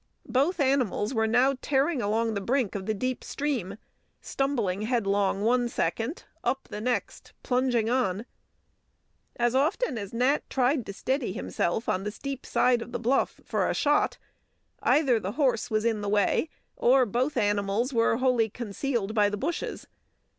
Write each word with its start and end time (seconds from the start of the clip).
Both 0.27 0.59
animals 0.59 1.13
were 1.13 1.27
now 1.27 1.59
tearing 1.61 2.01
along 2.01 2.33
the 2.33 2.41
brink 2.41 2.73
of 2.73 2.87
the 2.87 2.93
deep 2.95 3.23
stream, 3.23 3.77
stumbling 4.19 4.81
headlong 4.81 5.43
one 5.43 5.69
second, 5.69 6.23
up 6.43 6.67
the 6.71 6.81
next, 6.81 7.33
plunging 7.43 7.87
on. 7.87 8.25
As 9.35 9.53
often 9.53 9.99
as 9.99 10.11
Nat 10.11 10.39
tried 10.49 10.87
to 10.87 10.91
steady 10.93 11.33
himself 11.33 11.87
on 11.87 12.03
the 12.03 12.09
steep 12.09 12.47
side 12.47 12.81
of 12.81 12.93
the 12.93 12.99
bluff 12.99 13.41
for 13.45 13.69
a 13.69 13.75
shot, 13.75 14.17
either 14.81 15.19
the 15.19 15.33
horse 15.33 15.69
was 15.69 15.85
in 15.85 16.01
the 16.01 16.09
way 16.09 16.49
or 16.75 17.05
both 17.05 17.37
animals 17.37 17.93
were 17.93 18.17
wholly 18.17 18.49
concealed 18.49 19.13
by 19.13 19.29
the 19.29 19.37
bushes. 19.37 19.85